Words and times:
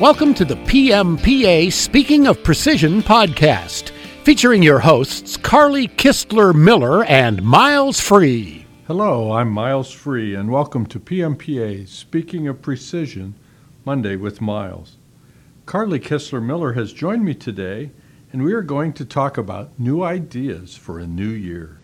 Welcome 0.00 0.32
to 0.36 0.46
the 0.46 0.54
PMPA 0.54 1.70
Speaking 1.70 2.26
of 2.26 2.42
Precision 2.42 3.02
podcast, 3.02 3.90
featuring 4.24 4.62
your 4.62 4.78
hosts 4.78 5.36
Carly 5.36 5.88
Kistler 5.88 6.54
Miller 6.54 7.04
and 7.04 7.42
Miles 7.42 8.00
Free. 8.00 8.64
Hello, 8.86 9.32
I'm 9.32 9.50
Miles 9.50 9.92
Free, 9.92 10.34
and 10.34 10.50
welcome 10.50 10.86
to 10.86 10.98
PMPA 10.98 11.86
Speaking 11.86 12.48
of 12.48 12.62
Precision 12.62 13.34
Monday 13.84 14.16
with 14.16 14.40
Miles. 14.40 14.96
Carly 15.66 16.00
Kistler 16.00 16.42
Miller 16.42 16.72
has 16.72 16.94
joined 16.94 17.26
me 17.26 17.34
today, 17.34 17.90
and 18.32 18.42
we 18.42 18.54
are 18.54 18.62
going 18.62 18.94
to 18.94 19.04
talk 19.04 19.36
about 19.36 19.78
new 19.78 20.02
ideas 20.02 20.78
for 20.78 20.98
a 20.98 21.06
new 21.06 21.28
year. 21.28 21.78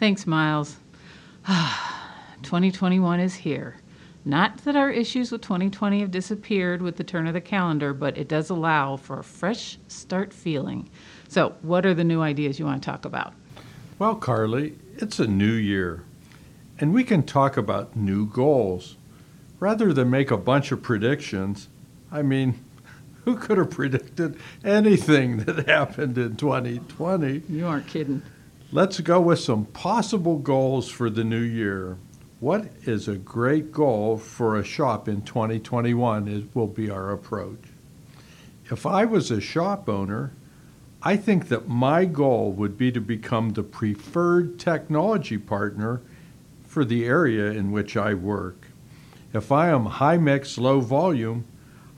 Thanks, 0.00 0.26
Miles. 0.26 0.78
2021 1.46 3.20
is 3.20 3.34
here. 3.36 3.76
Not 4.24 4.58
that 4.64 4.76
our 4.76 4.90
issues 4.90 5.32
with 5.32 5.40
2020 5.40 6.00
have 6.00 6.10
disappeared 6.10 6.82
with 6.82 6.96
the 6.96 7.04
turn 7.04 7.26
of 7.26 7.32
the 7.32 7.40
calendar, 7.40 7.94
but 7.94 8.18
it 8.18 8.28
does 8.28 8.50
allow 8.50 8.96
for 8.96 9.18
a 9.18 9.24
fresh 9.24 9.78
start 9.88 10.32
feeling. 10.32 10.90
So, 11.28 11.54
what 11.62 11.86
are 11.86 11.94
the 11.94 12.04
new 12.04 12.20
ideas 12.20 12.58
you 12.58 12.66
want 12.66 12.82
to 12.82 12.90
talk 12.90 13.06
about? 13.06 13.32
Well, 13.98 14.16
Carly, 14.16 14.76
it's 14.96 15.18
a 15.18 15.26
new 15.26 15.52
year, 15.52 16.04
and 16.78 16.92
we 16.92 17.02
can 17.02 17.22
talk 17.22 17.56
about 17.56 17.96
new 17.96 18.26
goals. 18.26 18.96
Rather 19.58 19.92
than 19.92 20.10
make 20.10 20.30
a 20.30 20.36
bunch 20.36 20.70
of 20.72 20.82
predictions, 20.82 21.68
I 22.12 22.20
mean, 22.22 22.62
who 23.24 23.36
could 23.36 23.56
have 23.56 23.70
predicted 23.70 24.36
anything 24.62 25.38
that 25.38 25.66
happened 25.68 26.18
in 26.18 26.36
2020? 26.36 27.42
You 27.48 27.66
aren't 27.66 27.86
kidding. 27.86 28.22
Let's 28.70 29.00
go 29.00 29.20
with 29.20 29.40
some 29.40 29.64
possible 29.64 30.36
goals 30.36 30.88
for 30.90 31.08
the 31.08 31.24
new 31.24 31.40
year. 31.40 31.96
What 32.40 32.70
is 32.86 33.06
a 33.06 33.18
great 33.18 33.70
goal 33.70 34.16
for 34.16 34.56
a 34.56 34.64
shop 34.64 35.08
in 35.08 35.20
2021 35.20 36.26
is, 36.26 36.44
will 36.54 36.66
be 36.66 36.88
our 36.88 37.10
approach. 37.10 37.58
If 38.70 38.86
I 38.86 39.04
was 39.04 39.30
a 39.30 39.42
shop 39.42 39.90
owner, 39.90 40.32
I 41.02 41.18
think 41.18 41.48
that 41.48 41.68
my 41.68 42.06
goal 42.06 42.52
would 42.52 42.78
be 42.78 42.92
to 42.92 43.00
become 43.00 43.50
the 43.50 43.62
preferred 43.62 44.58
technology 44.58 45.36
partner 45.36 46.00
for 46.66 46.82
the 46.82 47.04
area 47.04 47.50
in 47.50 47.72
which 47.72 47.94
I 47.94 48.14
work. 48.14 48.68
If 49.34 49.52
I 49.52 49.68
am 49.68 49.84
high 49.84 50.16
mix, 50.16 50.56
low 50.56 50.80
volume, 50.80 51.44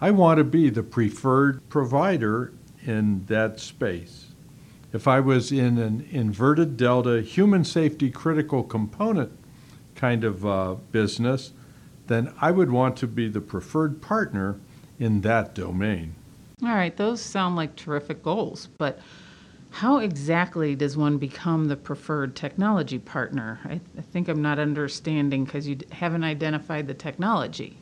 I 0.01 0.11
want 0.11 0.39
to 0.39 0.45
be 0.45 0.70
the 0.70 0.83
preferred 0.83 1.69
provider 1.69 2.53
in 2.85 3.27
that 3.27 3.61
space. 3.61 4.27
If 4.93 5.07
I 5.07 5.20
was 5.20 5.53
in 5.53 5.79
an 5.79 6.05
inverted 6.11 6.77
delta 6.77 7.23
human 7.23 7.65
safety 7.65 8.11
critical 8.11 8.65
component 8.65 9.39
kind 10.03 10.25
of 10.25 10.45
uh, 10.45 10.75
business, 10.91 11.53
then 12.08 12.34
I 12.41 12.50
would 12.50 12.72
want 12.72 12.97
to 12.97 13.06
be 13.06 13.28
the 13.28 13.41
preferred 13.41 14.03
partner 14.03 14.58
in 14.98 15.20
that 15.20 15.55
domain. 15.55 16.17
All 16.61 16.70
right, 16.70 16.97
those 16.97 17.22
sound 17.22 17.55
like 17.55 17.77
terrific 17.77 18.20
goals, 18.20 18.69
but 18.78 18.98
how 19.70 19.98
exactly 19.98 20.75
does 20.75 20.97
one 20.97 21.19
become 21.19 21.67
the 21.67 21.77
preferred 21.77 22.34
technology 22.34 22.98
partner? 22.98 23.61
I, 23.64 23.80
I 23.97 24.00
think 24.00 24.27
I'm 24.27 24.42
not 24.42 24.58
understanding 24.58 25.45
because 25.45 25.69
you 25.69 25.78
haven't 25.92 26.25
identified 26.25 26.89
the 26.89 26.95
technology. 26.95 27.77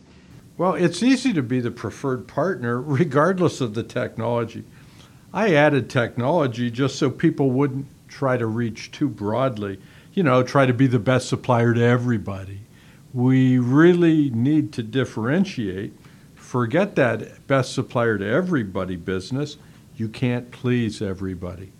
Well, 0.58 0.74
it's 0.74 1.02
easy 1.02 1.32
to 1.32 1.42
be 1.42 1.60
the 1.60 1.70
preferred 1.70 2.28
partner 2.28 2.82
regardless 2.82 3.62
of 3.62 3.72
the 3.72 3.82
technology. 3.82 4.64
I 5.32 5.54
added 5.54 5.88
technology 5.88 6.70
just 6.70 6.96
so 6.96 7.08
people 7.08 7.50
wouldn't 7.50 7.86
try 8.08 8.36
to 8.36 8.46
reach 8.46 8.90
too 8.90 9.08
broadly 9.08 9.80
you 10.12 10.22
know, 10.22 10.42
try 10.42 10.66
to 10.66 10.72
be 10.72 10.86
the 10.86 10.98
best 10.98 11.28
supplier 11.28 11.72
to 11.74 11.82
everybody. 11.82 12.60
We 13.12 13.58
really 13.58 14.30
need 14.30 14.72
to 14.74 14.82
differentiate. 14.82 15.92
Forget 16.34 16.96
that 16.96 17.46
best 17.46 17.74
supplier 17.74 18.18
to 18.18 18.26
everybody 18.26 18.96
business. 18.96 19.56
You 19.96 20.08
can't 20.08 20.50
please 20.50 21.00
everybody. 21.00 21.72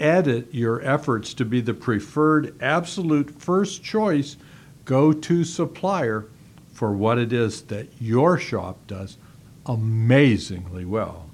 Edit 0.00 0.52
your 0.52 0.80
efforts 0.82 1.34
to 1.34 1.44
be 1.44 1.60
the 1.60 1.74
preferred, 1.74 2.60
absolute 2.60 3.30
first 3.30 3.84
choice 3.84 4.36
go 4.84 5.12
to 5.12 5.44
supplier 5.44 6.26
for 6.72 6.92
what 6.92 7.18
it 7.18 7.32
is 7.32 7.62
that 7.62 7.86
your 8.00 8.38
shop 8.38 8.84
does 8.88 9.16
amazingly 9.66 10.84
well. 10.84 11.28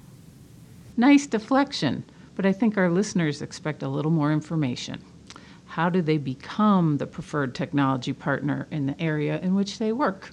Nice 0.97 1.25
deflection, 1.25 2.03
but 2.35 2.45
I 2.45 2.51
think 2.51 2.77
our 2.77 2.89
listeners 2.89 3.41
expect 3.41 3.81
a 3.81 3.87
little 3.87 4.11
more 4.11 4.31
information 4.31 5.01
how 5.69 5.87
do 5.87 6.01
they 6.01 6.17
become 6.17 6.97
the 6.97 7.05
preferred 7.05 7.53
technology 7.53 8.11
partner 8.11 8.67
in 8.71 8.87
the 8.87 8.99
area 8.99 9.39
in 9.39 9.53
which 9.53 9.77
they 9.77 9.91
work? 9.91 10.31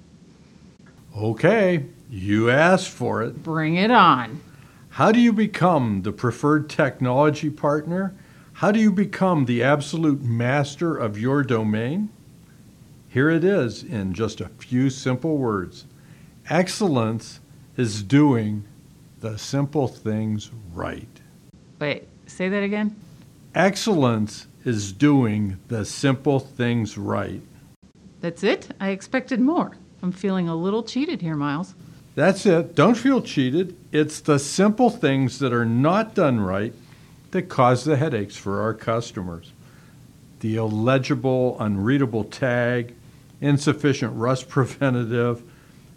Okay, 1.15 1.85
you 2.09 2.49
asked 2.49 2.89
for 2.89 3.23
it. 3.23 3.43
Bring 3.43 3.77
it 3.77 3.91
on. 3.91 4.41
How 4.89 5.13
do 5.13 5.21
you 5.21 5.35
become 5.35 6.03
the 6.03 6.13
preferred 6.13 6.71
technology 6.71 7.51
partner? 7.51 8.15
How 8.55 8.73
do 8.73 8.81
you 8.81 8.91
become 8.91 9.45
the 9.45 9.63
absolute 9.63 10.23
master 10.23 10.97
of 10.97 11.19
your 11.19 11.43
domain? 11.43 12.09
Here 13.11 13.29
it 13.29 13.45
is 13.45 13.83
in 13.83 14.15
just 14.15 14.41
a 14.41 14.49
few 14.49 14.89
simple 14.89 15.37
words. 15.37 15.85
Excellence 16.49 17.41
is 17.77 18.03
doing 18.03 18.65
the 19.21 19.37
simple 19.37 19.87
things 19.87 20.51
right. 20.73 21.21
Wait, 21.79 22.09
say 22.27 22.49
that 22.49 22.63
again? 22.63 22.97
Excellence 23.57 24.49
is 24.67 24.93
doing 24.93 25.59
the 25.69 25.83
simple 25.83 26.39
things 26.39 26.99
right. 26.99 27.41
That's 28.21 28.45
it? 28.45 28.69
I 28.79 28.91
expected 28.91 29.41
more. 29.41 29.79
I'm 30.03 30.13
feeling 30.13 30.47
a 30.47 30.55
little 30.55 30.83
cheated 30.83 31.23
here, 31.23 31.37
Miles. 31.37 31.75
That's 32.15 32.45
it. 32.45 32.75
Don't 32.75 32.97
feel 32.97 33.23
cheated. 33.23 33.75
It's 33.93 34.21
the 34.21 34.39
simple 34.39 34.91
things 34.91 35.39
that 35.39 35.55
are 35.55 35.65
not 35.65 36.15
done 36.15 36.39
right 36.39 36.75
that 37.31 37.49
cause 37.49 37.85
the 37.85 37.97
headaches 37.97 38.37
for 38.37 38.61
our 38.61 38.75
customers. 38.75 39.53
The 40.41 40.57
illegible, 40.57 41.57
unreadable 41.59 42.25
tag, 42.25 42.95
insufficient 43.41 44.15
rust 44.17 44.49
preventative, 44.51 45.43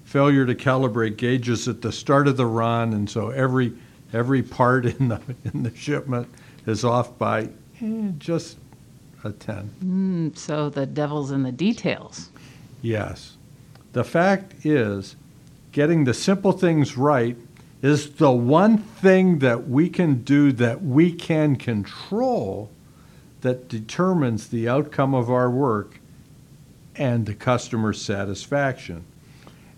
failure 0.05 0.45
to 0.45 0.55
calibrate 0.55 1.17
gauges 1.17 1.67
at 1.67 1.81
the 1.81 1.91
start 1.91 2.29
of 2.29 2.37
the 2.37 2.45
run, 2.45 2.93
and 2.93 3.09
so 3.09 3.31
every 3.31 3.73
every 4.13 4.43
part 4.43 4.85
in 4.99 5.09
the 5.09 5.19
in 5.43 5.63
the 5.63 5.75
shipment 5.75 6.29
is 6.69 6.85
off 6.85 7.17
by 7.17 7.49
eh, 7.81 8.11
just 8.17 8.57
a 9.23 9.31
10. 9.31 9.69
Mm, 9.83 10.37
so 10.37 10.69
the 10.69 10.85
devil's 10.85 11.31
in 11.31 11.43
the 11.43 11.51
details. 11.51 12.29
Yes. 12.81 13.35
The 13.93 14.03
fact 14.03 14.65
is, 14.65 15.15
getting 15.71 16.03
the 16.03 16.13
simple 16.13 16.51
things 16.51 16.95
right 16.95 17.35
is 17.81 18.13
the 18.13 18.31
one 18.31 18.77
thing 18.77 19.39
that 19.39 19.67
we 19.67 19.89
can 19.89 20.21
do 20.23 20.51
that 20.53 20.83
we 20.83 21.11
can 21.11 21.55
control 21.55 22.69
that 23.41 23.69
determines 23.69 24.49
the 24.49 24.67
outcome 24.67 25.13
of 25.13 25.29
our 25.29 25.49
work 25.49 25.99
and 26.95 27.25
the 27.25 27.33
customer 27.33 27.93
satisfaction. 27.93 29.05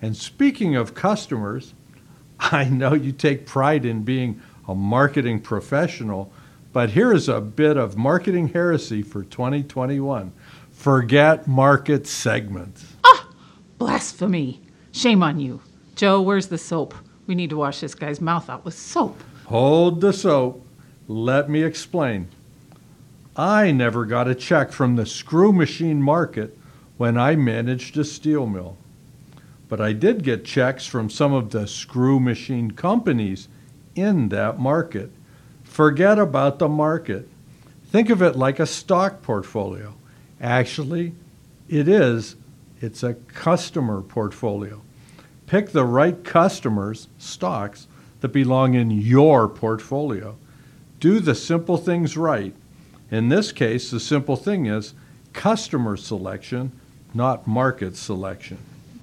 And 0.02 0.18
speaking 0.18 0.76
of 0.76 0.96
customers, 0.96 1.74
I 2.40 2.66
know 2.66 2.94
you 2.94 3.12
take 3.12 3.46
pride 3.46 3.86
in 3.86 4.04
being 4.04 4.42
a 4.68 4.74
marketing 4.74 5.42
professional 5.42 6.34
but 6.74 6.92
here 6.92 7.14
is 7.14 7.28
a 7.28 7.42
bit 7.42 7.78
of 7.78 7.98
marketing 7.98 8.50
heresy 8.50 9.02
for 9.02 9.24
2021 9.24 10.32
forget 10.82 11.48
market 11.48 12.08
segments. 12.08 12.96
Ah, 13.04 13.30
blasphemy. 13.78 14.60
Shame 14.92 15.22
on 15.22 15.40
you. 15.40 15.62
Joe, 15.96 16.20
where's 16.20 16.48
the 16.48 16.58
soap? 16.58 16.96
We 17.28 17.36
need 17.36 17.52
to 17.52 17.58
wash 17.58 17.82
this 17.82 17.94
guy's 17.94 18.20
mouth 18.20 18.50
out 18.50 18.66
with 18.66 18.74
soap. 18.74 19.22
Hold 19.46 20.02
the 20.02 20.12
soap. 20.12 20.66
Let 21.08 21.52
me 21.52 21.62
explain. 21.62 22.30
I 23.36 23.72
never 23.72 24.06
got 24.06 24.28
a 24.28 24.34
check 24.34 24.72
from 24.72 24.96
the 24.96 25.06
screw 25.06 25.54
machine 25.54 26.02
market 26.02 26.58
when 26.98 27.16
I 27.16 27.36
managed 27.36 27.96
a 27.98 28.04
steel 28.04 28.48
mill. 28.48 28.76
But 29.70 29.80
I 29.80 29.94
did 29.94 30.24
get 30.24 30.46
checks 30.46 30.88
from 30.88 31.12
some 31.12 31.32
of 31.32 31.52
the 31.52 31.68
screw 31.68 32.20
machine 32.20 32.72
companies 32.72 33.48
in 33.94 34.30
that 34.30 34.60
market 34.60 35.12
Forget 35.72 36.20
about 36.20 36.60
the 36.60 36.68
market. 36.68 37.30
Think 37.86 38.10
of 38.10 38.22
it 38.22 38.36
like 38.36 38.60
a 38.60 38.66
stock 38.66 39.22
portfolio. 39.22 39.94
Actually, 40.42 41.14
it 41.70 41.88
is. 41.88 42.36
It's 42.82 43.04
a 43.04 43.14
customer 43.14 44.02
portfolio. 44.02 44.82
Pick 45.48 45.72
the 45.72 45.86
right 45.86 46.22
customers, 46.26 47.08
stocks, 47.18 47.88
that 48.20 48.34
belong 48.34 48.74
in 48.74 48.92
your 48.92 49.48
portfolio. 49.48 50.36
Do 51.00 51.22
the 51.22 51.36
simple 51.36 51.78
things 51.78 52.18
right. 52.18 52.54
In 53.10 53.30
this 53.30 53.54
case, 53.54 53.92
the 53.92 54.02
simple 54.02 54.36
thing 54.36 54.66
is 54.66 54.94
customer 55.32 55.96
selection, 55.96 56.74
not 57.14 57.48
market 57.48 57.96
selection. 57.96 58.58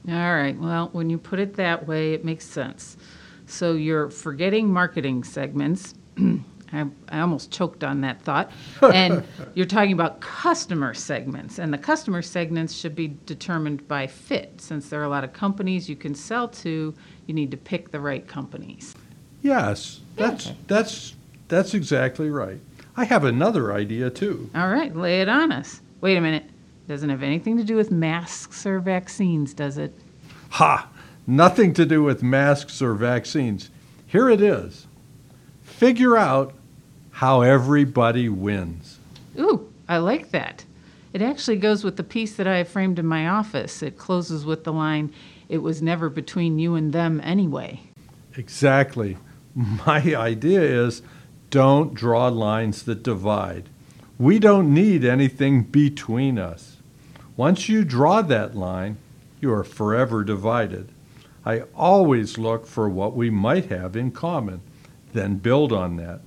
All 0.06 0.35
right. 0.35 0.56
Well, 0.59 0.91
when 0.93 1.09
you 1.09 1.17
put 1.17 1.38
it 1.38 1.56
that 1.56 1.88
way, 1.88 2.12
it 2.12 2.26
makes 2.26 2.44
sense. 2.44 2.99
So 3.47 3.73
you're 3.73 4.11
forgetting 4.11 4.70
marketing 4.70 5.25
segments 5.25 5.94
I, 6.73 6.87
I 7.09 7.20
almost 7.20 7.50
choked 7.50 7.82
on 7.82 8.00
that 8.03 8.20
thought. 8.23 8.50
And 8.82 9.25
you're 9.55 9.67
talking 9.67 9.93
about 9.93 10.20
customer 10.20 10.94
segments, 10.94 11.59
and 11.59 11.73
the 11.73 11.79
customer 11.79 12.23
segments 12.23 12.75
should 12.75 12.94
be 12.94 13.17
determined 13.26 13.87
by 13.88 14.06
fit. 14.06 14.61
Since 14.61 14.88
there 14.88 15.00
are 15.00 15.05
a 15.05 15.09
lot 15.09 15.25
of 15.25 15.32
companies 15.32 15.88
you 15.88 15.97
can 15.97 16.15
sell 16.15 16.49
to, 16.49 16.94
you 17.26 17.35
need 17.35 17.50
to 17.50 17.56
pick 17.56 17.91
the 17.91 18.00
right 18.00 18.26
companies. 18.26 18.94
Yes, 19.43 20.00
that's 20.17 20.53
that's 20.67 21.15
that's 21.49 21.75
exactly 21.75 22.31
right. 22.31 22.61
I 22.97 23.05
have 23.05 23.25
another 23.25 23.73
idea 23.73 24.11
too. 24.11 24.50
All 24.55 24.69
right, 24.69 24.94
lay 24.94 25.20
it 25.20 25.29
on 25.29 25.53
us. 25.53 25.81
Wait 26.00 26.17
a 26.17 26.20
minute. 26.20 26.44
Doesn't 26.88 27.11
have 27.11 27.23
anything 27.23 27.56
to 27.59 27.65
do 27.65 27.76
with 27.76 27.91
masks 27.91 28.65
or 28.65 28.81
vaccines, 28.81 29.53
does 29.53 29.79
it? 29.79 29.94
Ha! 30.50 30.88
Nothing 31.26 31.75
to 31.75 31.85
do 31.85 32.03
with 32.03 32.23
masks 32.23 32.81
or 32.81 32.94
vaccines. 32.94 33.70
Here 34.06 34.31
it 34.31 34.41
is. 34.41 34.87
Figure 35.62 36.17
out 36.17 36.55
how 37.19 37.41
everybody 37.41 38.29
wins. 38.29 39.00
Ooh, 39.37 39.69
I 39.88 39.97
like 39.97 40.31
that. 40.31 40.65
It 41.12 41.20
actually 41.20 41.56
goes 41.56 41.82
with 41.82 41.97
the 41.97 42.05
piece 42.05 42.37
that 42.37 42.47
I 42.47 42.59
have 42.59 42.69
framed 42.69 42.97
in 42.97 43.06
my 43.06 43.26
office. 43.26 43.82
It 43.82 43.99
closes 43.99 44.44
with 44.44 44.62
the 44.62 44.73
line, 44.73 45.12
It 45.49 45.59
was 45.59 45.82
never 45.82 46.11
between 46.11 46.61
you 46.61 46.76
and 46.76 46.93
them 46.93 47.20
anyway. 47.25 47.81
Exactly. 48.37 49.17
My 49.56 50.15
idea 50.15 50.61
is 50.61 51.03
don't 51.50 51.93
draw 51.93 52.29
lines 52.29 52.85
that 52.85 53.03
divide. 53.03 53.69
We 54.17 54.38
don't 54.38 54.73
need 54.73 55.05
anything 55.05 55.65
between 55.65 56.38
us. 56.38 56.76
Once 57.37 57.69
you 57.69 57.85
draw 57.85 58.23
that 58.23 58.55
line, 58.55 58.97
you 59.41 59.53
are 59.53 59.65
forever 59.65 60.23
divided. 60.23 60.93
I 61.44 61.62
always 61.75 62.38
look 62.38 62.65
for 62.65 62.88
what 62.88 63.17
we 63.17 63.29
might 63.29 63.70
have 63.70 63.97
in 63.97 64.12
common, 64.12 64.61
then 65.12 65.38
build 65.38 65.73
on 65.73 65.97
that. 65.97 66.20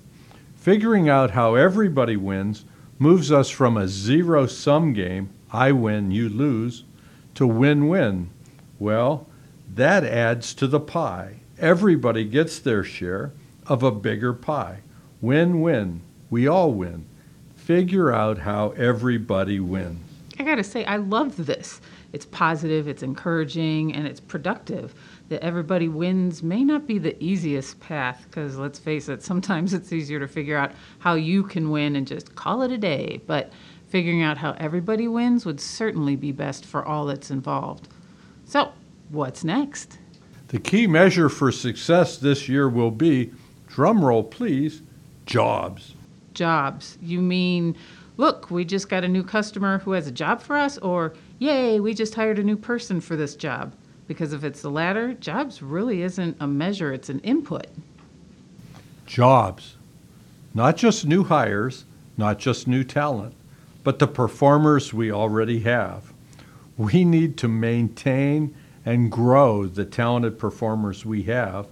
Figuring 0.61 1.09
out 1.09 1.31
how 1.31 1.55
everybody 1.55 2.15
wins 2.15 2.65
moves 2.99 3.31
us 3.31 3.49
from 3.49 3.75
a 3.75 3.87
zero 3.87 4.45
sum 4.45 4.93
game, 4.93 5.31
I 5.51 5.71
win, 5.71 6.11
you 6.11 6.29
lose, 6.29 6.83
to 7.33 7.47
win 7.47 7.87
win. 7.87 8.29
Well, 8.77 9.25
that 9.73 10.03
adds 10.03 10.53
to 10.53 10.67
the 10.67 10.79
pie. 10.79 11.37
Everybody 11.57 12.25
gets 12.25 12.59
their 12.59 12.83
share 12.83 13.31
of 13.65 13.81
a 13.81 13.89
bigger 13.89 14.33
pie. 14.33 14.81
Win 15.19 15.61
win. 15.61 16.01
We 16.29 16.47
all 16.47 16.71
win. 16.71 17.07
Figure 17.55 18.11
out 18.13 18.37
how 18.37 18.69
everybody 18.77 19.59
wins. 19.59 19.97
I 20.37 20.43
gotta 20.43 20.63
say, 20.63 20.85
I 20.85 20.97
love 20.97 21.43
this. 21.43 21.81
It's 22.13 22.25
positive, 22.25 22.87
it's 22.87 23.03
encouraging, 23.03 23.93
and 23.93 24.05
it's 24.05 24.19
productive. 24.19 24.93
That 25.29 25.43
everybody 25.43 25.87
wins 25.87 26.43
may 26.43 26.63
not 26.63 26.85
be 26.85 26.97
the 26.97 27.21
easiest 27.23 27.79
path, 27.79 28.25
because 28.25 28.57
let's 28.57 28.79
face 28.79 29.07
it, 29.07 29.23
sometimes 29.23 29.73
it's 29.75 29.93
easier 29.93 30.19
to 30.19 30.27
figure 30.27 30.57
out 30.57 30.71
how 30.99 31.13
you 31.13 31.43
can 31.43 31.69
win 31.69 31.95
and 31.95 32.05
just 32.05 32.35
call 32.35 32.61
it 32.63 32.71
a 32.71 32.77
day. 32.77 33.21
But 33.27 33.51
figuring 33.87 34.21
out 34.21 34.37
how 34.37 34.55
everybody 34.57 35.07
wins 35.07 35.45
would 35.45 35.59
certainly 35.59 36.15
be 36.15 36.31
best 36.31 36.65
for 36.65 36.85
all 36.85 37.05
that's 37.05 37.29
involved. 37.29 37.89
So, 38.45 38.71
what's 39.09 39.43
next? 39.43 39.97
The 40.47 40.59
key 40.59 40.87
measure 40.87 41.29
for 41.29 41.51
success 41.51 42.17
this 42.17 42.49
year 42.49 42.67
will 42.67 42.91
be, 42.91 43.31
drumroll 43.69 44.29
please, 44.29 44.81
jobs. 45.25 45.93
Jobs. 46.33 46.97
You 47.01 47.21
mean, 47.21 47.75
look, 48.17 48.51
we 48.51 48.65
just 48.65 48.89
got 48.89 49.03
a 49.03 49.07
new 49.07 49.23
customer 49.23 49.79
who 49.79 49.91
has 49.91 50.07
a 50.07 50.11
job 50.11 50.41
for 50.41 50.57
us, 50.57 50.77
or 50.79 51.13
yay, 51.41 51.79
we 51.79 51.91
just 51.93 52.13
hired 52.13 52.38
a 52.38 52.43
new 52.43 52.55
person 52.55 53.01
for 53.01 53.15
this 53.15 53.35
job? 53.35 53.73
Because 54.07 54.31
if 54.31 54.43
it's 54.43 54.61
the 54.61 54.69
latter, 54.69 55.13
jobs 55.15 55.61
really 55.61 56.03
isn't 56.03 56.38
a 56.39 56.45
measure, 56.45 56.93
it's 56.93 57.09
an 57.09 57.19
input. 57.21 57.65
Jobs. 59.07 59.75
Not 60.53 60.77
just 60.77 61.05
new 61.05 61.23
hires, 61.23 61.85
not 62.15 62.38
just 62.38 62.67
new 62.67 62.83
talent, 62.83 63.33
but 63.83 63.97
the 63.97 64.07
performers 64.07 64.93
we 64.93 65.11
already 65.11 65.61
have. 65.61 66.13
We 66.77 67.03
need 67.03 67.38
to 67.38 67.47
maintain 67.47 68.55
and 68.85 69.11
grow 69.11 69.65
the 69.65 69.85
talented 69.85 70.38
performers 70.38 71.05
we 71.05 71.23
have. 71.23 71.67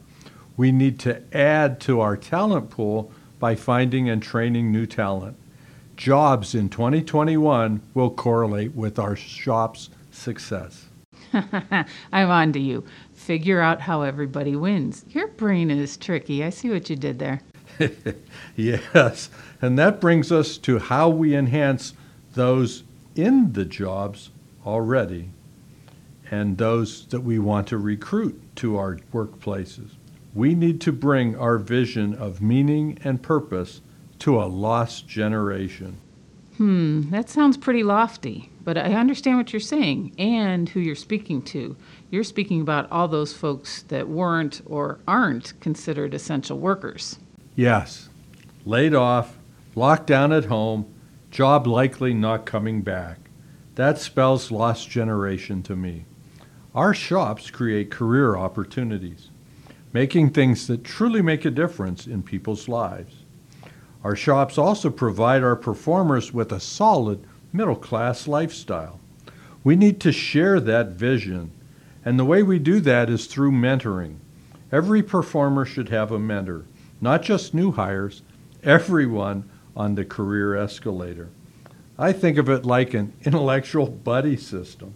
We 0.57 0.71
need 0.71 0.99
to 1.01 1.21
add 1.35 1.79
to 1.81 2.01
our 2.01 2.17
talent 2.17 2.71
pool 2.71 3.11
by 3.37 3.55
finding 3.55 4.09
and 4.09 4.21
training 4.21 4.71
new 4.71 4.87
talent. 4.87 5.37
Jobs 5.99 6.55
in 6.55 6.69
2021 6.69 7.81
will 7.93 8.09
correlate 8.09 8.73
with 8.73 8.97
our 8.97 9.17
shop's 9.17 9.89
success. 10.11 10.85
I'm 11.33 12.29
on 12.29 12.53
to 12.53 12.59
you. 12.59 12.85
Figure 13.13 13.59
out 13.59 13.81
how 13.81 14.03
everybody 14.03 14.55
wins. 14.55 15.03
Your 15.09 15.27
brain 15.27 15.69
is 15.69 15.97
tricky. 15.97 16.41
I 16.41 16.51
see 16.51 16.69
what 16.69 16.89
you 16.89 16.95
did 16.95 17.19
there. 17.19 17.41
yes, 18.55 19.29
and 19.61 19.77
that 19.77 19.99
brings 19.99 20.31
us 20.31 20.57
to 20.59 20.79
how 20.79 21.09
we 21.09 21.35
enhance 21.35 21.91
those 22.33 22.85
in 23.17 23.51
the 23.51 23.65
jobs 23.65 24.29
already 24.65 25.31
and 26.31 26.57
those 26.57 27.07
that 27.07 27.23
we 27.23 27.39
want 27.39 27.67
to 27.67 27.77
recruit 27.77 28.41
to 28.55 28.77
our 28.77 28.99
workplaces. 29.11 29.95
We 30.33 30.55
need 30.55 30.79
to 30.79 30.93
bring 30.93 31.35
our 31.35 31.57
vision 31.57 32.15
of 32.15 32.41
meaning 32.41 32.97
and 33.03 33.21
purpose 33.21 33.81
to 34.19 34.41
a 34.41 34.45
lost 34.45 35.07
generation. 35.07 35.97
Hmm, 36.57 37.09
that 37.09 37.29
sounds 37.29 37.55
pretty 37.55 37.83
lofty, 37.83 38.49
but 38.65 38.77
I 38.77 38.93
understand 38.93 39.37
what 39.37 39.53
you're 39.53 39.61
saying 39.61 40.13
and 40.17 40.67
who 40.67 40.81
you're 40.81 40.93
speaking 40.93 41.41
to. 41.43 41.77
You're 42.11 42.25
speaking 42.25 42.59
about 42.59 42.91
all 42.91 43.07
those 43.07 43.31
folks 43.31 43.83
that 43.83 44.09
weren't 44.09 44.61
or 44.65 44.99
aren't 45.07 45.57
considered 45.61 46.13
essential 46.13 46.59
workers. 46.59 47.17
Yes, 47.55 48.09
laid 48.65 48.93
off, 48.93 49.37
locked 49.73 50.07
down 50.07 50.33
at 50.33 50.45
home, 50.45 50.93
job 51.31 51.65
likely 51.65 52.13
not 52.13 52.45
coming 52.45 52.81
back. 52.81 53.29
That 53.75 53.97
spells 53.97 54.51
lost 54.51 54.89
generation 54.89 55.63
to 55.63 55.75
me. 55.77 56.05
Our 56.75 56.93
shops 56.93 57.49
create 57.49 57.89
career 57.89 58.35
opportunities, 58.35 59.31
making 59.93 60.31
things 60.31 60.67
that 60.67 60.83
truly 60.83 61.21
make 61.21 61.45
a 61.45 61.51
difference 61.51 62.05
in 62.05 62.21
people's 62.21 62.67
lives. 62.67 63.18
Our 64.03 64.15
shops 64.15 64.57
also 64.57 64.89
provide 64.89 65.43
our 65.43 65.55
performers 65.55 66.33
with 66.33 66.51
a 66.51 66.59
solid 66.59 67.23
middle 67.51 67.75
class 67.75 68.27
lifestyle. 68.27 68.99
We 69.63 69.75
need 69.75 69.99
to 70.01 70.11
share 70.11 70.59
that 70.61 70.89
vision, 70.89 71.51
and 72.05 72.17
the 72.17 72.25
way 72.25 72.43
we 72.43 72.59
do 72.59 72.79
that 72.81 73.09
is 73.09 73.25
through 73.25 73.51
mentoring. 73.51 74.17
Every 74.71 75.03
performer 75.03 75.65
should 75.65 75.89
have 75.89 76.11
a 76.11 76.19
mentor, 76.19 76.65
not 77.01 77.23
just 77.23 77.53
new 77.53 77.71
hires, 77.71 78.21
everyone 78.63 79.49
on 79.75 79.95
the 79.95 80.05
career 80.05 80.55
escalator. 80.55 81.29
I 81.97 82.13
think 82.13 82.37
of 82.37 82.49
it 82.49 82.65
like 82.65 82.93
an 82.93 83.13
intellectual 83.25 83.87
buddy 83.87 84.37
system 84.37 84.93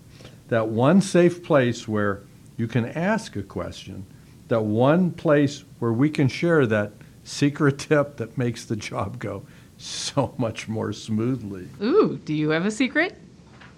that 0.48 0.68
one 0.68 1.02
safe 1.02 1.44
place 1.44 1.88
where 1.88 2.22
you 2.58 2.68
can 2.68 2.86
ask 2.86 3.36
a 3.36 3.44
question, 3.44 4.06
that 4.48 4.64
one 4.64 5.12
place 5.12 5.64
where 5.80 5.92
we 5.92 6.10
can 6.10 6.28
share 6.28 6.68
that 6.68 6.92
secret 7.24 7.80
tip 7.80 8.18
that 8.18 8.38
makes 8.38 8.66
the 8.66 8.76
job 8.76 9.20
go 9.20 9.44
so 9.78 10.34
much 10.38 10.68
more 10.68 10.94
smoothly. 10.94 11.68
Ooh, 11.82 12.20
do 12.24 12.34
you 12.34 12.50
have 12.50 12.66
a 12.66 12.72
secret? 12.72 13.18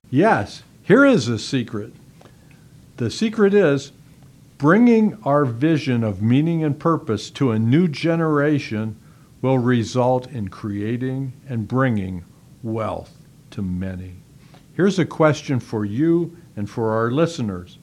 Yes, 0.10 0.64
here 0.84 1.06
is 1.06 1.28
a 1.28 1.40
secret. 1.40 1.94
The 2.98 3.10
secret 3.10 3.54
is 3.54 3.92
bringing 4.58 5.18
our 5.24 5.46
vision 5.46 6.04
of 6.04 6.22
meaning 6.22 6.64
and 6.64 6.80
purpose 6.80 7.30
to 7.32 7.52
a 7.52 7.60
new 7.60 7.88
generation 7.88 8.98
will 9.42 9.58
result 9.58 10.28
in 10.32 10.48
creating 10.48 11.34
and 11.48 11.68
bringing 11.68 12.24
wealth 12.64 13.18
to 13.52 13.62
many. 13.62 14.16
Here's 14.74 15.00
a 15.00 15.06
question 15.06 15.60
for 15.60 15.86
you 15.86 16.38
and 16.56 16.70
for 16.70 16.92
our 16.92 17.12
listeners. 17.12 17.78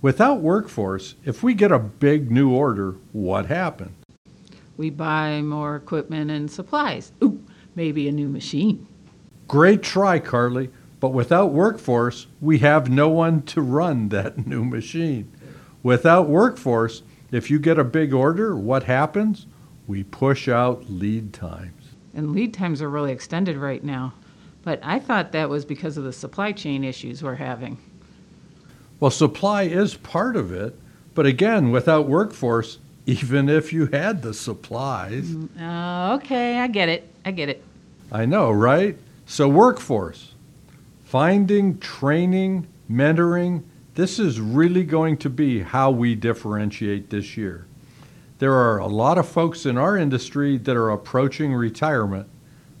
Without 0.00 0.40
workforce, 0.40 1.14
if 1.24 1.42
we 1.42 1.54
get 1.54 1.70
a 1.70 1.78
big 1.78 2.30
new 2.30 2.50
order, 2.50 2.96
what 3.12 3.46
happens? 3.46 4.01
We 4.76 4.90
buy 4.90 5.42
more 5.42 5.76
equipment 5.76 6.30
and 6.30 6.50
supplies. 6.50 7.12
Ooh, 7.22 7.42
maybe 7.74 8.08
a 8.08 8.12
new 8.12 8.28
machine. 8.28 8.86
Great 9.48 9.82
try, 9.82 10.18
Carly, 10.18 10.70
but 11.00 11.10
without 11.10 11.52
workforce, 11.52 12.26
we 12.40 12.58
have 12.58 12.88
no 12.88 13.08
one 13.08 13.42
to 13.42 13.60
run 13.60 14.08
that 14.10 14.46
new 14.46 14.64
machine. 14.64 15.30
Without 15.82 16.28
workforce, 16.28 17.02
if 17.30 17.50
you 17.50 17.58
get 17.58 17.78
a 17.78 17.84
big 17.84 18.12
order, 18.12 18.56
what 18.56 18.84
happens? 18.84 19.46
We 19.86 20.04
push 20.04 20.48
out 20.48 20.88
lead 20.88 21.32
times. 21.32 21.94
And 22.14 22.32
lead 22.32 22.54
times 22.54 22.80
are 22.82 22.90
really 22.90 23.12
extended 23.12 23.56
right 23.56 23.82
now. 23.82 24.14
But 24.62 24.80
I 24.82 24.98
thought 25.00 25.32
that 25.32 25.48
was 25.48 25.64
because 25.64 25.96
of 25.96 26.04
the 26.04 26.12
supply 26.12 26.52
chain 26.52 26.84
issues 26.84 27.22
we're 27.22 27.34
having. 27.34 27.78
Well, 29.00 29.10
supply 29.10 29.62
is 29.62 29.94
part 29.94 30.36
of 30.36 30.52
it, 30.52 30.78
but 31.14 31.26
again, 31.26 31.72
without 31.72 32.06
workforce, 32.06 32.78
even 33.06 33.48
if 33.48 33.72
you 33.72 33.86
had 33.86 34.22
the 34.22 34.34
supplies. 34.34 35.34
Uh, 35.60 36.18
okay, 36.20 36.58
I 36.58 36.68
get 36.68 36.88
it. 36.88 37.08
I 37.24 37.30
get 37.30 37.48
it. 37.48 37.62
I 38.10 38.26
know, 38.26 38.50
right? 38.50 38.96
So, 39.26 39.48
workforce, 39.48 40.34
finding, 41.04 41.78
training, 41.78 42.66
mentoring, 42.90 43.62
this 43.94 44.18
is 44.18 44.40
really 44.40 44.84
going 44.84 45.16
to 45.18 45.30
be 45.30 45.60
how 45.60 45.90
we 45.90 46.14
differentiate 46.14 47.10
this 47.10 47.36
year. 47.36 47.66
There 48.38 48.54
are 48.54 48.78
a 48.78 48.86
lot 48.86 49.18
of 49.18 49.28
folks 49.28 49.66
in 49.66 49.78
our 49.78 49.96
industry 49.96 50.56
that 50.58 50.76
are 50.76 50.90
approaching 50.90 51.54
retirement. 51.54 52.26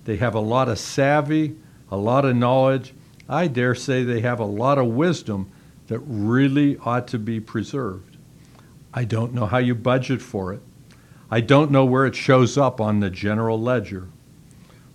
They 0.04 0.16
have 0.16 0.34
a 0.34 0.40
lot 0.40 0.68
of 0.68 0.78
savvy, 0.78 1.56
a 1.90 1.96
lot 1.96 2.24
of 2.24 2.34
knowledge. 2.34 2.94
I 3.28 3.46
dare 3.46 3.74
say 3.74 4.02
they 4.02 4.20
have 4.20 4.40
a 4.40 4.44
lot 4.44 4.78
of 4.78 4.86
wisdom 4.86 5.50
that 5.86 6.00
really 6.00 6.78
ought 6.78 7.06
to 7.08 7.18
be 7.18 7.38
preserved. 7.40 8.11
I 8.94 9.04
don't 9.04 9.32
know 9.32 9.46
how 9.46 9.58
you 9.58 9.74
budget 9.74 10.20
for 10.20 10.52
it. 10.52 10.60
I 11.30 11.40
don't 11.40 11.70
know 11.70 11.84
where 11.84 12.04
it 12.04 12.14
shows 12.14 12.58
up 12.58 12.80
on 12.80 13.00
the 13.00 13.10
general 13.10 13.60
ledger. 13.60 14.08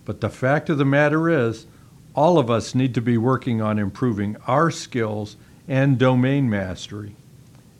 But 0.04 0.20
the 0.20 0.30
fact 0.30 0.70
of 0.70 0.78
the 0.78 0.84
matter 0.84 1.28
is, 1.28 1.66
all 2.14 2.38
of 2.38 2.50
us 2.50 2.74
need 2.74 2.94
to 2.94 3.00
be 3.00 3.18
working 3.18 3.60
on 3.60 3.78
improving 3.78 4.36
our 4.46 4.70
skills 4.70 5.36
and 5.66 5.98
domain 5.98 6.48
mastery 6.48 7.16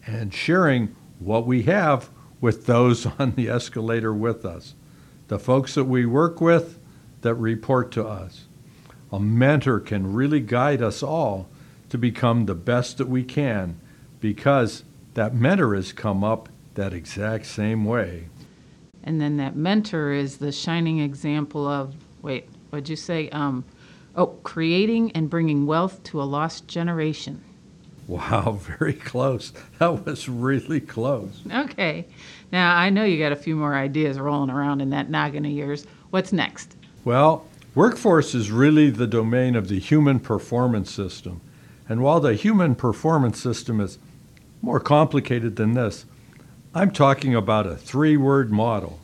and 0.06 0.32
sharing 0.32 0.94
what 1.18 1.46
we 1.46 1.62
have 1.62 2.10
with 2.40 2.66
those 2.66 3.06
on 3.18 3.32
the 3.32 3.48
escalator 3.48 4.12
with 4.12 4.44
us, 4.44 4.74
the 5.28 5.38
folks 5.38 5.74
that 5.74 5.84
we 5.84 6.06
work 6.06 6.40
with 6.40 6.78
that 7.22 7.34
report 7.34 7.90
to 7.92 8.06
us. 8.06 8.46
A 9.12 9.18
mentor 9.18 9.80
can 9.80 10.12
really 10.12 10.40
guide 10.40 10.82
us 10.82 11.02
all 11.02 11.48
to 11.90 11.98
become 11.98 12.46
the 12.46 12.54
best 12.54 12.98
that 12.98 13.08
we 13.08 13.24
can 13.24 13.80
because 14.20 14.84
that 15.18 15.34
mentor 15.34 15.74
has 15.74 15.92
come 15.92 16.22
up 16.22 16.48
that 16.74 16.92
exact 16.92 17.44
same 17.44 17.84
way. 17.84 18.28
And 19.02 19.20
then 19.20 19.36
that 19.38 19.56
mentor 19.56 20.12
is 20.12 20.36
the 20.36 20.52
shining 20.52 21.00
example 21.00 21.66
of, 21.66 21.96
wait, 22.22 22.48
what'd 22.70 22.88
you 22.88 22.94
say? 22.94 23.28
Um, 23.30 23.64
oh, 24.14 24.28
creating 24.44 25.10
and 25.16 25.28
bringing 25.28 25.66
wealth 25.66 26.04
to 26.04 26.22
a 26.22 26.24
lost 26.24 26.68
generation. 26.68 27.42
Wow, 28.06 28.52
very 28.78 28.92
close. 28.92 29.52
That 29.80 30.06
was 30.06 30.28
really 30.28 30.78
close. 30.78 31.42
Okay. 31.52 32.06
Now, 32.52 32.76
I 32.76 32.88
know 32.88 33.02
you 33.02 33.18
got 33.18 33.32
a 33.32 33.36
few 33.36 33.56
more 33.56 33.74
ideas 33.74 34.20
rolling 34.20 34.50
around 34.50 34.80
in 34.80 34.90
that 34.90 35.10
noggin 35.10 35.44
of 35.44 35.50
yours. 35.50 35.84
What's 36.10 36.32
next? 36.32 36.76
Well, 37.04 37.44
workforce 37.74 38.36
is 38.36 38.52
really 38.52 38.90
the 38.90 39.08
domain 39.08 39.56
of 39.56 39.66
the 39.66 39.80
human 39.80 40.20
performance 40.20 40.92
system. 40.92 41.40
And 41.88 42.02
while 42.02 42.20
the 42.20 42.34
human 42.34 42.76
performance 42.76 43.42
system 43.42 43.80
is 43.80 43.98
more 44.62 44.80
complicated 44.80 45.56
than 45.56 45.74
this, 45.74 46.06
I'm 46.74 46.90
talking 46.90 47.34
about 47.34 47.66
a 47.66 47.76
three 47.76 48.16
word 48.16 48.50
model. 48.50 48.98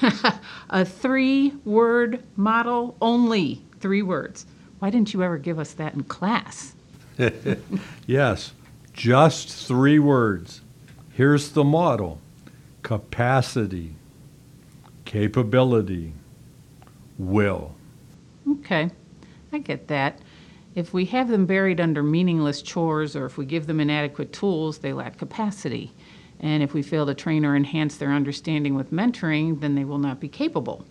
a 0.70 0.84
three 0.84 1.54
word 1.64 2.22
model? 2.36 2.96
Only 3.00 3.62
three 3.80 4.02
words. 4.02 4.46
Why 4.78 4.90
didn't 4.90 5.12
you 5.12 5.22
ever 5.22 5.38
give 5.38 5.58
us 5.58 5.74
that 5.74 5.94
in 5.94 6.04
class? 6.04 6.74
yes, 8.06 8.52
just 8.92 9.48
three 9.66 9.98
words. 9.98 10.60
Here's 11.12 11.50
the 11.50 11.64
model 11.64 12.20
capacity, 12.82 13.94
capability, 15.04 16.14
will. 17.16 17.74
Okay, 18.48 18.90
I 19.52 19.58
get 19.58 19.88
that. 19.88 20.18
If 20.74 20.94
we 20.94 21.04
have 21.06 21.28
them 21.28 21.44
buried 21.44 21.80
under 21.80 22.02
meaningless 22.02 22.62
chores 22.62 23.14
or 23.14 23.26
if 23.26 23.36
we 23.36 23.44
give 23.44 23.66
them 23.66 23.80
inadequate 23.80 24.32
tools, 24.32 24.78
they 24.78 24.92
lack 24.92 25.18
capacity. 25.18 25.92
And 26.40 26.62
if 26.62 26.72
we 26.72 26.82
fail 26.82 27.06
to 27.06 27.14
train 27.14 27.44
or 27.44 27.54
enhance 27.54 27.96
their 27.96 28.12
understanding 28.12 28.74
with 28.74 28.90
mentoring, 28.90 29.60
then 29.60 29.74
they 29.74 29.84
will 29.84 29.98
not 29.98 30.18
be 30.18 30.28
capable. 30.28 30.84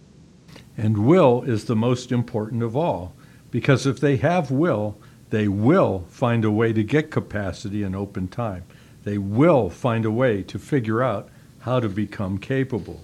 And 0.77 1.05
will 1.05 1.43
is 1.43 1.65
the 1.65 1.75
most 1.75 2.11
important 2.11 2.63
of 2.63 2.77
all, 2.77 3.13
because 3.50 3.85
if 3.85 4.00
they 4.00 4.17
have 4.17 4.51
will, 4.51 4.97
they 5.29 5.47
will 5.47 6.05
find 6.09 6.45
a 6.45 6.51
way 6.51 6.73
to 6.73 6.83
get 6.83 7.11
capacity 7.11 7.83
in 7.83 7.95
open 7.95 8.27
time. 8.27 8.63
They 9.03 9.17
will 9.17 9.69
find 9.69 10.05
a 10.05 10.11
way 10.11 10.43
to 10.43 10.59
figure 10.59 11.01
out 11.01 11.29
how 11.59 11.79
to 11.79 11.89
become 11.89 12.38
capable. 12.38 13.01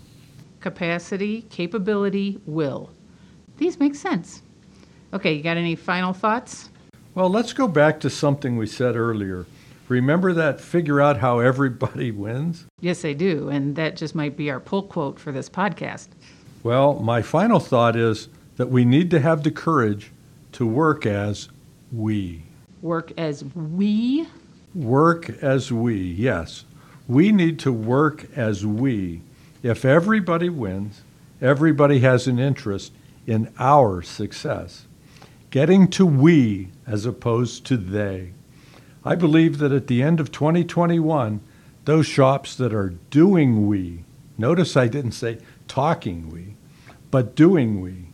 Capacity, 0.59 1.43
capability, 1.49 2.39
will. 2.45 2.91
These 3.57 3.79
make 3.79 3.95
sense. 3.95 4.41
Okay, 5.13 5.33
you 5.33 5.41
got 5.41 5.57
any 5.57 5.75
final 5.75 6.13
thoughts? 6.13 6.69
Well, 7.15 7.29
let's 7.29 7.53
go 7.53 7.67
back 7.67 7.99
to 8.01 8.09
something 8.09 8.57
we 8.57 8.67
said 8.67 8.95
earlier. 8.95 9.45
Remember 9.87 10.33
that 10.33 10.59
figure 10.59 10.99
out 10.99 11.17
how 11.17 11.39
everybody 11.39 12.11
wins? 12.11 12.65
Yes, 12.81 13.05
I 13.05 13.13
do, 13.13 13.49
and 13.49 13.75
that 13.77 13.95
just 13.95 14.15
might 14.15 14.35
be 14.35 14.51
our 14.51 14.59
pull 14.59 14.83
quote 14.83 15.19
for 15.19 15.31
this 15.31 15.49
podcast. 15.49 16.09
Well, 16.63 16.95
my 16.95 17.21
final 17.21 17.59
thought 17.59 17.95
is 17.95 18.27
that 18.57 18.69
we 18.69 18.83
need 18.83 19.09
to 19.11 19.19
have 19.19 19.43
the 19.43 19.51
courage 19.51 20.11
to 20.53 20.65
work 20.65 21.05
as 21.05 21.47
we. 21.91 22.43
Work 22.81 23.13
as 23.17 23.45
we? 23.55 24.27
Work 24.75 25.29
as 25.41 25.71
we, 25.71 25.95
yes. 25.95 26.65
We 27.07 27.31
need 27.31 27.57
to 27.59 27.71
work 27.71 28.27
as 28.35 28.65
we. 28.65 29.21
If 29.63 29.85
everybody 29.85 30.49
wins, 30.49 31.01
everybody 31.41 31.99
has 31.99 32.27
an 32.27 32.39
interest 32.39 32.91
in 33.25 33.53
our 33.57 34.01
success. 34.01 34.85
Getting 35.49 35.87
to 35.91 36.05
we 36.05 36.69
as 36.85 37.05
opposed 37.05 37.65
to 37.67 37.77
they. 37.77 38.33
I 39.05 39.15
believe 39.15 39.59
that 39.59 39.71
at 39.71 39.87
the 39.87 40.03
end 40.03 40.19
of 40.19 40.31
2021, 40.31 41.39
those 41.85 42.05
shops 42.05 42.55
that 42.55 42.73
are 42.73 42.95
doing 43.09 43.65
we, 43.65 44.03
notice 44.37 44.75
I 44.75 44.87
didn't 44.87 45.13
say 45.13 45.39
talking 45.69 46.29
we, 46.29 46.55
but 47.11 47.35
doing 47.35 47.79
we, 47.79 48.09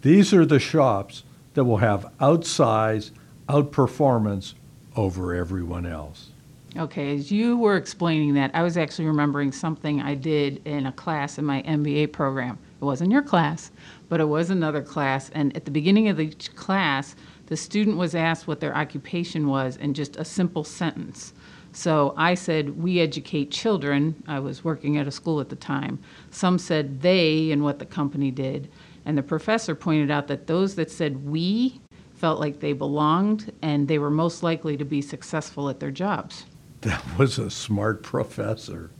these 0.00 0.32
are 0.32 0.46
the 0.46 0.58
shops 0.58 1.24
that 1.54 1.64
will 1.64 1.78
have 1.78 2.10
outsize, 2.20 3.10
outperformance 3.48 4.54
over 4.96 5.34
everyone 5.34 5.84
else. 5.84 6.31
Okay, 6.78 7.14
as 7.14 7.30
you 7.30 7.58
were 7.58 7.76
explaining 7.76 8.32
that, 8.32 8.50
I 8.54 8.62
was 8.62 8.78
actually 8.78 9.04
remembering 9.04 9.52
something 9.52 10.00
I 10.00 10.14
did 10.14 10.62
in 10.66 10.86
a 10.86 10.92
class 10.92 11.36
in 11.36 11.44
my 11.44 11.60
MBA 11.64 12.12
program. 12.12 12.58
It 12.80 12.84
wasn't 12.84 13.12
your 13.12 13.20
class, 13.20 13.70
but 14.08 14.20
it 14.20 14.28
was 14.28 14.48
another 14.48 14.80
class. 14.80 15.28
And 15.34 15.54
at 15.54 15.66
the 15.66 15.70
beginning 15.70 16.08
of 16.08 16.18
each 16.18 16.54
class, 16.56 17.14
the 17.46 17.58
student 17.58 17.98
was 17.98 18.14
asked 18.14 18.48
what 18.48 18.60
their 18.60 18.74
occupation 18.74 19.48
was 19.48 19.76
in 19.76 19.92
just 19.92 20.16
a 20.16 20.24
simple 20.24 20.64
sentence. 20.64 21.34
So 21.72 22.14
I 22.16 22.32
said, 22.32 22.82
We 22.82 23.00
educate 23.00 23.50
children. 23.50 24.22
I 24.26 24.38
was 24.38 24.64
working 24.64 24.96
at 24.96 25.06
a 25.06 25.10
school 25.10 25.40
at 25.40 25.50
the 25.50 25.56
time. 25.56 25.98
Some 26.30 26.58
said 26.58 27.02
they 27.02 27.50
and 27.50 27.62
what 27.62 27.80
the 27.80 27.86
company 27.86 28.30
did. 28.30 28.70
And 29.04 29.18
the 29.18 29.22
professor 29.22 29.74
pointed 29.74 30.10
out 30.10 30.26
that 30.28 30.46
those 30.46 30.74
that 30.76 30.90
said 30.90 31.26
we 31.26 31.82
felt 32.14 32.40
like 32.40 32.60
they 32.60 32.72
belonged 32.72 33.52
and 33.60 33.88
they 33.88 33.98
were 33.98 34.10
most 34.10 34.42
likely 34.42 34.78
to 34.78 34.86
be 34.86 35.02
successful 35.02 35.68
at 35.68 35.78
their 35.78 35.90
jobs. 35.90 36.46
That 36.82 37.02
was 37.18 37.38
a 37.38 37.50
smart 37.50 38.02
professor. 38.02 38.90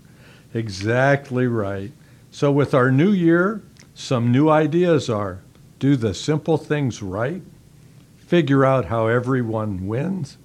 Exactly 0.55 1.47
right. 1.47 1.93
So, 2.31 2.51
with 2.51 2.75
our 2.75 2.91
new 2.91 3.13
year, 3.13 3.63
some 3.95 4.33
new 4.33 4.49
ideas 4.49 5.09
are 5.11 5.41
do 5.79 5.97
the 5.97 6.15
simple 6.15 6.57
things 6.57 7.03
right, 7.03 7.43
figure 8.17 8.65
out 8.65 8.87
how 8.87 9.09
everyone 9.09 9.87
wins, 9.87 10.39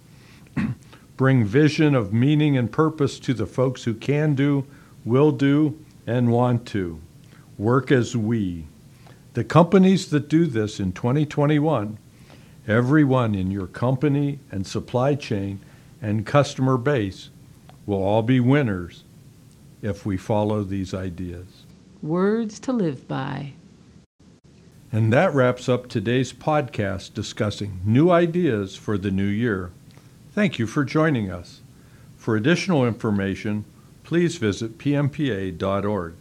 bring 1.17 1.45
vision 1.45 1.93
of 1.95 2.11
meaning 2.11 2.57
and 2.57 2.71
purpose 2.71 3.19
to 3.19 3.33
the 3.33 3.45
folks 3.45 3.83
who 3.83 3.93
can 3.93 4.33
do, 4.33 4.65
will 5.05 5.31
do, 5.31 5.77
and 6.07 6.31
want 6.31 6.65
to, 6.67 6.99
work 7.57 7.91
as 7.91 8.17
we 8.17 8.65
the 9.37 9.43
companies 9.43 10.09
that 10.09 10.29
do 10.29 10.47
this 10.47 10.79
in 10.79 10.91
2021, 10.91 11.99
everyone 12.67 13.35
in 13.35 13.51
your 13.51 13.67
company 13.67 14.39
and 14.49 14.65
supply 14.65 15.13
chain 15.13 15.59
and 16.01 16.25
customer 16.25 16.77
base 16.77 17.29
will 17.85 18.03
all 18.03 18.21
be 18.21 18.39
winners 18.39 19.03
if 19.81 20.05
we 20.05 20.17
follow 20.17 20.63
these 20.63 20.93
ideas. 20.93 21.63
Words 22.01 22.59
to 22.61 22.73
live 22.73 23.07
by. 23.07 23.53
And 24.91 25.11
that 25.11 25.33
wraps 25.33 25.67
up 25.67 25.87
today's 25.87 26.31
podcast 26.31 27.13
discussing 27.13 27.81
new 27.83 28.09
ideas 28.09 28.75
for 28.75 28.97
the 28.97 29.11
new 29.11 29.25
year. 29.25 29.71
Thank 30.31 30.59
you 30.59 30.67
for 30.67 30.85
joining 30.85 31.29
us. 31.29 31.61
For 32.15 32.35
additional 32.35 32.85
information, 32.85 33.65
please 34.03 34.37
visit 34.37 34.77
pmpa.org. 34.77 36.13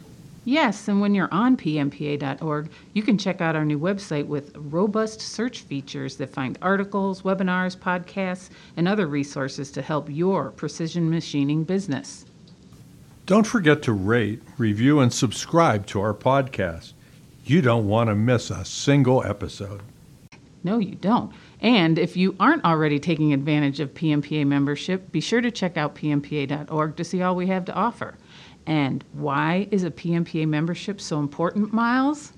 Yes, 0.47 0.87
and 0.87 1.00
when 1.00 1.12
you're 1.12 1.29
on 1.33 1.57
pmpa.org, 1.57 2.71
you 2.93 3.03
can 3.03 3.19
check 3.19 3.41
out 3.41 3.57
our 3.57 3.65
new 3.65 3.81
website 3.81 4.26
with 4.26 4.55
robust 4.57 5.21
search 5.21 5.62
features 5.62 6.17
that 6.19 6.33
find 6.33 6.57
articles, 6.62 7.23
webinars, 7.23 7.76
podcasts, 7.76 8.50
and 8.76 8.87
other 8.87 9.09
resources 9.09 9.73
to 9.73 9.83
help 9.83 10.09
your 10.09 10.53
precision 10.53 11.11
machining 11.11 11.65
business. 11.65 12.26
Don't 13.26 13.45
forget 13.45 13.83
to 13.83 13.93
rate, 13.93 14.41
review, 14.57 15.00
and 15.00 15.12
subscribe 15.12 15.85
to 15.87 16.00
our 16.00 16.15
podcast. 16.15 16.93
You 17.45 17.61
don't 17.61 17.88
want 17.88 18.09
to 18.09 18.15
miss 18.15 18.49
a 18.49 18.65
single 18.65 19.25
episode. 19.25 19.81
No, 20.62 20.79
you 20.79 20.95
don't. 20.95 21.33
And 21.61 21.99
if 21.99 22.17
you 22.17 22.37
aren't 22.38 22.65
already 22.65 23.00
taking 23.00 23.33
advantage 23.33 23.81
of 23.81 23.95
PMPA 23.95 24.47
membership, 24.47 25.11
be 25.11 25.21
sure 25.21 25.41
to 25.41 25.50
check 25.50 25.76
out 25.76 25.97
pmpa.org 25.97 26.95
to 26.95 27.05
see 27.05 27.21
all 27.21 27.35
we 27.35 27.49
have 27.49 27.65
to 27.65 27.75
offer. 27.75 28.15
And 28.67 29.05
why 29.13 29.69
is 29.71 29.85
a 29.85 29.91
PMPA 29.91 30.49
membership 30.49 31.01
so 31.01 31.21
important, 31.21 31.73
Miles? 31.73 32.33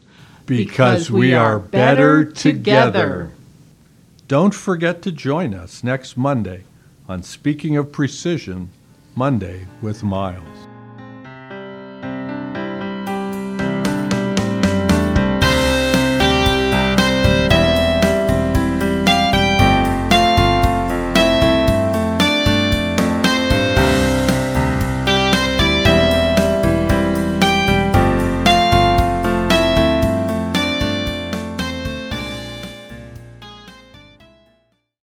Because, 0.47 0.69
because 0.69 1.11
we, 1.11 1.21
we, 1.21 1.35
are 1.35 1.59
better, 1.59 2.25
better 2.25 2.33
together. 2.33 2.93
together. 2.93 3.33
Don't 4.29 4.55
forget 4.55 5.03
to 5.03 5.13
join 5.13 5.55
us 5.55 5.83
next 5.83 6.17
Monday 6.17 6.65
on 7.09 7.23
Speaking 7.23 7.77
of 7.77 7.91
Precision 7.91 8.71
Monday 9.15 9.67
with 9.81 10.03
Miles. 10.03 10.69